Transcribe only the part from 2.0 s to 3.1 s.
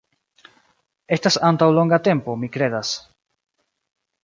tempo, mi kredas